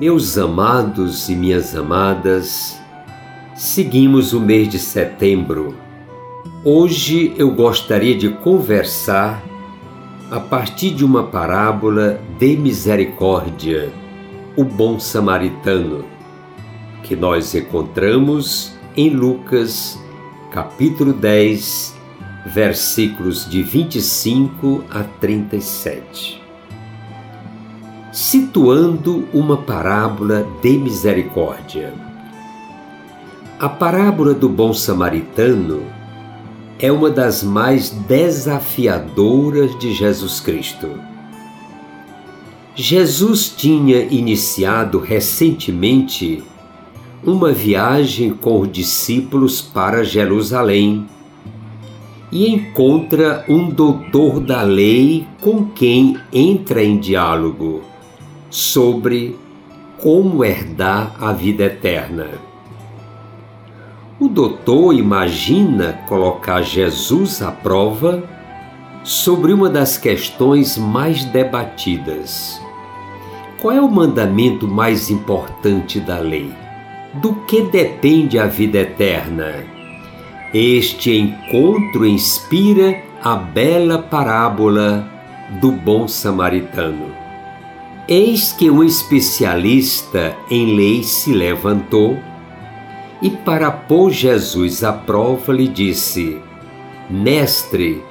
[0.00, 2.78] Meus amados e minhas amadas,
[3.58, 5.74] seguimos o mês de setembro.
[6.64, 9.42] Hoje eu gostaria de conversar
[10.30, 13.92] a partir de uma parábola de misericórdia,
[14.56, 16.04] o bom samaritano,
[17.02, 19.98] que nós encontramos em Lucas,
[20.52, 21.96] capítulo 10,
[22.46, 26.38] versículos de 25 a 37
[28.10, 32.07] situando uma parábola de misericórdia.
[33.60, 35.82] A parábola do bom samaritano
[36.78, 40.88] é uma das mais desafiadoras de Jesus Cristo.
[42.76, 46.44] Jesus tinha iniciado recentemente
[47.24, 51.08] uma viagem com os discípulos para Jerusalém
[52.30, 57.82] e encontra um doutor da lei com quem entra em diálogo
[58.48, 59.36] sobre
[60.00, 62.46] como herdar a vida eterna.
[64.20, 68.24] O doutor imagina colocar Jesus à prova
[69.04, 72.60] sobre uma das questões mais debatidas.
[73.60, 76.52] Qual é o mandamento mais importante da lei?
[77.14, 79.64] Do que depende a vida eterna?
[80.52, 85.08] Este encontro inspira a bela parábola
[85.60, 87.12] do bom samaritano.
[88.08, 92.18] Eis que um especialista em lei se levantou
[93.20, 96.38] e, para pôr Jesus à prova, lhe disse:
[97.10, 98.02] Mestre,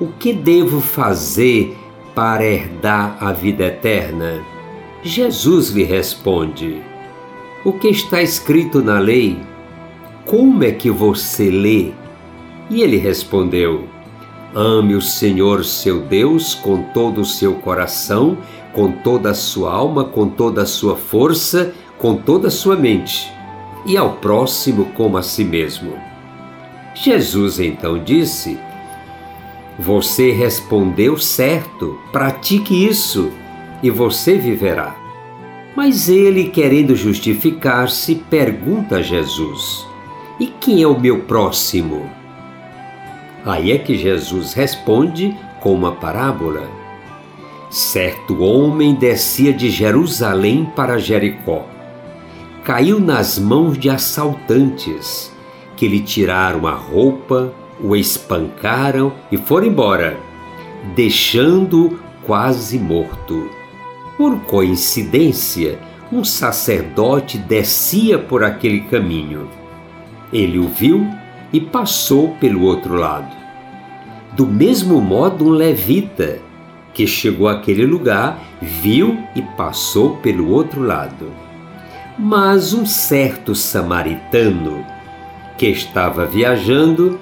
[0.00, 1.76] o que devo fazer
[2.14, 4.40] para herdar a vida eterna?
[5.02, 6.82] Jesus lhe responde:
[7.64, 9.38] O que está escrito na lei?
[10.26, 11.92] Como é que você lê?
[12.70, 13.88] E ele respondeu:
[14.54, 18.38] Ame o Senhor seu Deus com todo o seu coração,
[18.72, 23.32] com toda a sua alma, com toda a sua força, com toda a sua mente,
[23.84, 25.94] e ao próximo como a si mesmo.
[26.94, 28.58] Jesus então disse:
[29.78, 33.32] Você respondeu certo, pratique isso
[33.82, 34.96] e você viverá.
[35.74, 39.86] Mas ele, querendo justificar-se, pergunta a Jesus:
[40.38, 42.08] E quem é o meu próximo?
[43.44, 46.68] Aí é que Jesus responde com uma parábola.
[47.70, 51.71] Certo homem descia de Jerusalém para Jericó.
[52.64, 55.32] Caiu nas mãos de assaltantes,
[55.76, 60.16] que lhe tiraram a roupa, o espancaram e foram embora,
[60.94, 63.50] deixando-o quase morto.
[64.16, 65.76] Por coincidência,
[66.12, 69.48] um sacerdote descia por aquele caminho.
[70.32, 71.04] Ele o viu
[71.52, 73.34] e passou pelo outro lado.
[74.34, 76.38] Do mesmo modo, um levita,
[76.94, 81.51] que chegou àquele lugar, viu e passou pelo outro lado.
[82.18, 84.84] Mas um certo samaritano,
[85.56, 87.18] que estava viajando,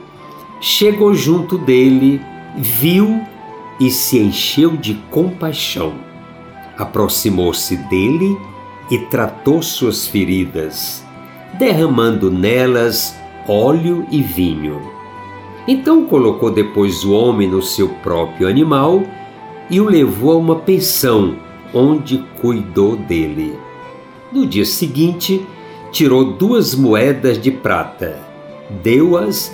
[0.61, 2.21] chegou junto dele,
[2.57, 3.23] viu
[3.79, 5.95] e se encheu de compaixão.
[6.77, 8.37] Aproximou-se dele
[8.91, 11.05] e tratou suas feridas,
[11.59, 14.81] derramando nelas óleo e vinho.
[15.69, 19.05] Então colocou depois o homem no seu próprio animal
[19.71, 21.37] e o levou a uma pensão,
[21.73, 23.57] onde cuidou dele.
[24.33, 25.45] No dia seguinte,
[25.91, 28.19] tirou duas moedas de prata,
[28.83, 29.53] deu-as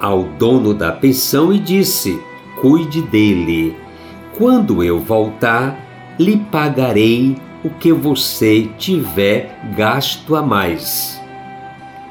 [0.00, 2.20] ao dono da pensão e disse:
[2.60, 3.76] Cuide dele.
[4.36, 5.78] Quando eu voltar,
[6.18, 11.20] lhe pagarei o que você tiver gasto a mais.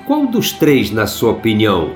[0.07, 1.91] Qual dos três, na sua opinião,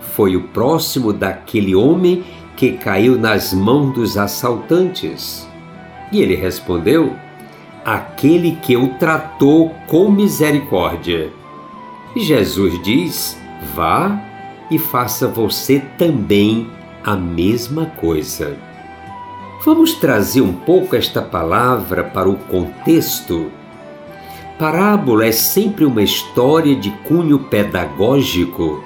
[0.00, 2.24] foi o próximo daquele homem
[2.56, 5.48] que caiu nas mãos dos assaltantes?
[6.10, 7.14] E ele respondeu:
[7.84, 11.30] Aquele que o tratou com misericórdia.
[12.16, 13.38] Jesus diz:
[13.74, 14.20] Vá
[14.70, 16.70] e faça você também
[17.04, 18.56] a mesma coisa.
[19.64, 23.50] Vamos trazer um pouco esta palavra para o contexto
[24.58, 28.84] Parábola é sempre uma história de cunho pedagógico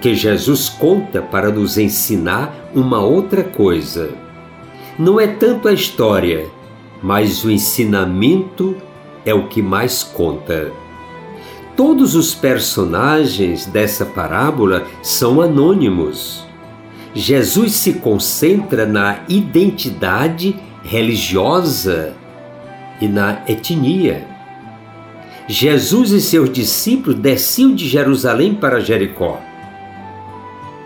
[0.00, 4.10] que Jesus conta para nos ensinar uma outra coisa.
[4.96, 6.46] Não é tanto a história,
[7.02, 8.76] mas o ensinamento
[9.24, 10.72] é o que mais conta.
[11.76, 16.46] Todos os personagens dessa parábola são anônimos.
[17.14, 22.14] Jesus se concentra na identidade religiosa
[23.00, 24.26] e na etnia.
[25.48, 29.40] Jesus e seus discípulos desciam de Jerusalém para Jericó.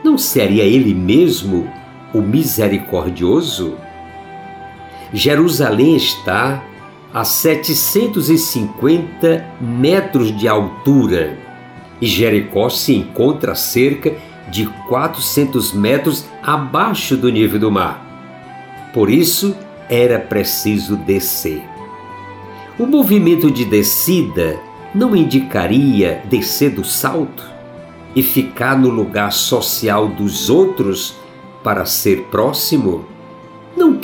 [0.02, 1.70] Não seria ele mesmo
[2.14, 3.76] o misericordioso?
[5.12, 6.64] Jerusalém está
[7.12, 11.38] a 750 metros de altura
[12.00, 14.12] e Jericó se encontra a cerca
[14.50, 18.90] de 400 metros abaixo do nível do mar.
[18.92, 19.56] Por isso,
[19.88, 21.62] era preciso descer.
[22.78, 24.58] O movimento de descida
[24.94, 27.44] não indicaria descer do salto
[28.14, 31.16] e ficar no lugar social dos outros
[31.62, 33.04] para ser próximo?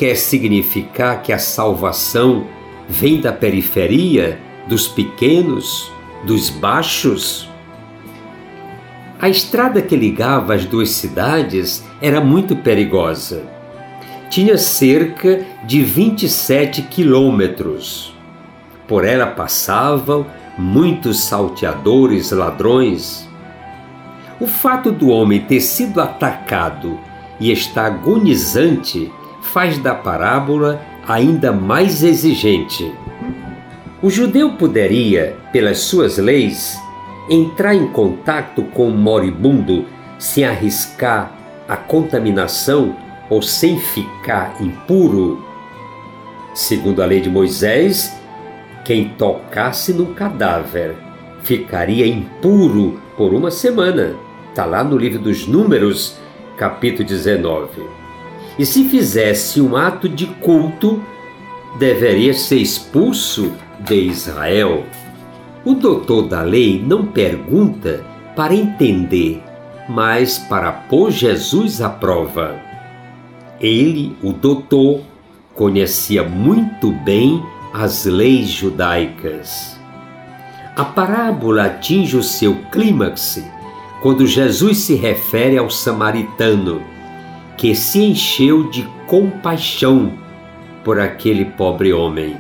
[0.01, 2.47] Quer significar que a salvação
[2.89, 5.93] vem da periferia, dos pequenos,
[6.25, 7.47] dos baixos?
[9.21, 13.43] A estrada que ligava as duas cidades era muito perigosa.
[14.31, 18.15] Tinha cerca de 27 quilômetros.
[18.89, 20.25] Por ela passavam
[20.57, 23.29] muitos salteadores, ladrões.
[24.41, 26.99] O fato do homem ter sido atacado
[27.39, 32.93] e estar agonizante faz da parábola ainda mais exigente.
[34.03, 36.81] O judeu poderia, pelas suas leis,
[37.29, 39.85] entrar em contato com o moribundo
[40.19, 41.33] sem arriscar
[41.69, 42.97] a contaminação
[43.29, 45.45] ou sem ficar impuro.
[46.55, 48.19] Segundo a lei de Moisés,
[48.85, 50.97] quem tocasse no cadáver
[51.43, 54.17] ficaria impuro por uma semana.
[54.49, 56.17] Está lá no livro dos Números,
[56.57, 58.00] capítulo 19.
[58.61, 61.03] E se fizesse um ato de culto,
[61.79, 64.85] deveria ser expulso de Israel.
[65.65, 68.05] O doutor da lei não pergunta
[68.37, 69.43] para entender,
[69.89, 72.61] mas para pôr Jesus à prova.
[73.59, 75.01] Ele, o doutor,
[75.55, 77.43] conhecia muito bem
[77.73, 79.81] as leis judaicas.
[80.77, 83.43] A parábola atinge o seu clímax
[84.03, 86.83] quando Jesus se refere ao samaritano,
[87.61, 90.15] que se encheu de compaixão
[90.83, 92.35] por aquele pobre homem.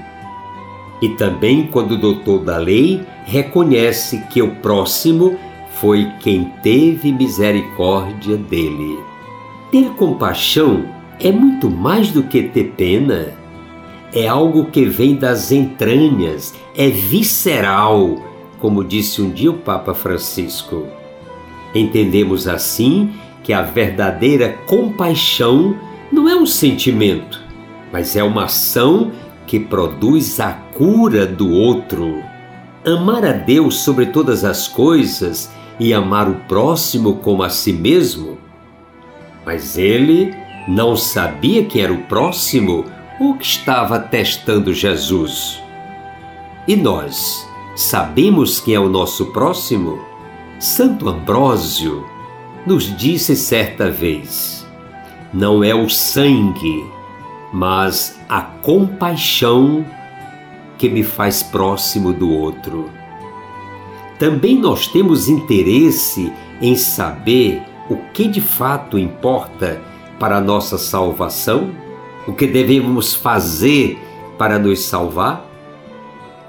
[1.02, 5.38] E também quando o doutor da lei reconhece que o próximo
[5.75, 8.99] foi quem teve misericórdia dele.
[9.70, 10.87] Ter compaixão
[11.20, 13.38] é muito mais do que ter pena
[14.14, 18.17] é algo que vem das entranhas, é visceral,
[18.58, 20.87] como disse um dia o Papa Francisco.
[21.75, 23.12] Entendemos assim
[23.43, 25.77] que a verdadeira compaixão
[26.13, 27.41] não é um sentimento,
[27.93, 29.13] mas é uma ação
[29.47, 32.23] que produz a cura do outro.
[32.85, 38.39] Amar a Deus sobre todas as coisas e amar o próximo como a si mesmo.
[39.45, 40.35] Mas ele
[40.69, 42.85] não sabia que era o próximo
[43.19, 45.61] o que estava testando Jesus.
[46.67, 49.99] E nós, sabemos quem é o nosso próximo?
[50.59, 52.09] Santo Ambrósio
[52.67, 54.67] nos disse certa vez:
[55.32, 56.84] não é o sangue,
[57.52, 59.84] mas a compaixão
[60.79, 62.90] que me faz próximo do outro.
[64.19, 69.81] Também nós temos interesse em saber o que de fato importa
[70.19, 71.70] para a nossa salvação?
[72.26, 73.98] o que devemos fazer
[74.38, 75.46] para nos salvar?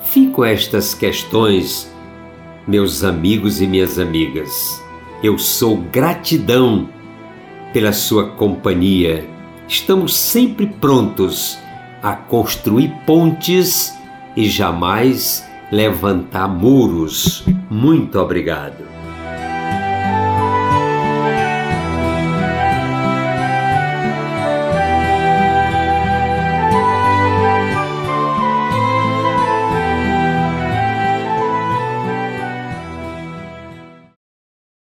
[0.04, 1.92] Fico estas questões,
[2.68, 4.84] meus amigos e minhas amigas.
[5.24, 6.90] Eu sou gratidão
[7.72, 9.30] pela sua companhia.
[9.68, 11.60] Estamos sempre prontos
[12.02, 13.94] a construir pontes
[14.36, 17.46] e jamais levantar muros.
[17.70, 18.84] Muito obrigado.